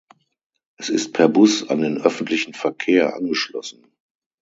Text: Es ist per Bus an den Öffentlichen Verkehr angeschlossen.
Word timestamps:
Es 0.77 0.89
ist 0.89 1.13
per 1.13 1.29
Bus 1.29 1.69
an 1.69 1.81
den 1.83 2.01
Öffentlichen 2.01 2.55
Verkehr 2.55 3.15
angeschlossen. 3.15 3.85